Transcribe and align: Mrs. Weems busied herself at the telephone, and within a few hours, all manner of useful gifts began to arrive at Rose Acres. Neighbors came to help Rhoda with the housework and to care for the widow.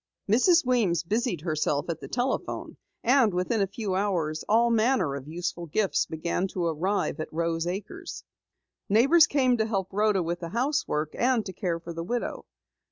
Mrs. 0.27 0.65
Weems 0.65 1.03
busied 1.03 1.41
herself 1.41 1.87
at 1.87 1.99
the 2.01 2.07
telephone, 2.07 2.75
and 3.03 3.31
within 3.35 3.61
a 3.61 3.67
few 3.67 3.93
hours, 3.93 4.43
all 4.49 4.71
manner 4.71 5.13
of 5.13 5.27
useful 5.27 5.67
gifts 5.67 6.07
began 6.07 6.47
to 6.47 6.65
arrive 6.65 7.19
at 7.19 7.31
Rose 7.31 7.67
Acres. 7.67 8.23
Neighbors 8.89 9.27
came 9.27 9.57
to 9.57 9.67
help 9.67 9.89
Rhoda 9.91 10.23
with 10.23 10.39
the 10.39 10.49
housework 10.49 11.13
and 11.15 11.45
to 11.45 11.53
care 11.53 11.79
for 11.79 11.93
the 11.93 12.03
widow. 12.03 12.47